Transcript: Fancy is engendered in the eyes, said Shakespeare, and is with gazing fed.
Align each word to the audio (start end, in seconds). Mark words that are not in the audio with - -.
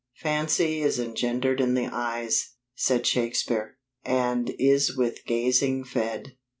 Fancy 0.15 0.81
is 0.81 0.97
engendered 0.97 1.61
in 1.61 1.75
the 1.75 1.85
eyes, 1.85 2.55
said 2.73 3.05
Shakespeare, 3.05 3.77
and 4.03 4.49
is 4.57 4.97
with 4.97 5.23
gazing 5.27 5.83
fed. 5.83 6.37